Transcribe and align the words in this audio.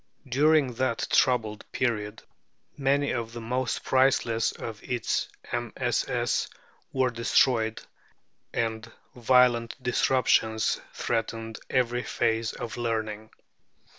During 0.27 0.73
that 0.73 1.07
troubled 1.11 1.63
period 1.71 2.23
many 2.75 3.11
of 3.11 3.33
the 3.33 3.39
most 3.39 3.83
priceless 3.83 4.51
of 4.51 4.81
its 4.83 5.29
MSS. 5.53 6.49
were 6.91 7.11
destroyed, 7.11 7.79
and 8.51 8.91
violent 9.13 9.75
disruptions 9.79 10.81
threatened 10.91 11.59
every 11.69 12.01
phase 12.01 12.51
of 12.53 12.77
learning. 12.77 13.29